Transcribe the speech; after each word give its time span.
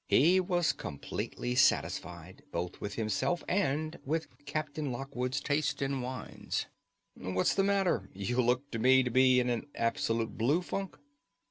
He 0.09 0.39
was 0.39 0.73
completely 0.73 1.53
satisfied, 1.53 2.41
both 2.51 2.81
with 2.81 2.95
himself 2.95 3.43
and 3.47 3.99
with 4.03 4.25
Captain 4.47 4.91
Lockwood's 4.91 5.39
taste 5.41 5.79
in 5.79 6.01
wines. 6.01 6.65
"What's 7.13 7.53
the 7.53 7.63
matter? 7.63 8.09
You 8.11 8.41
look 8.41 8.71
to 8.71 8.79
me 8.79 9.03
to 9.03 9.11
be 9.11 9.39
in 9.39 9.47
an 9.51 9.67
absolute 9.75 10.35
blue 10.39 10.63
funk." 10.63 10.97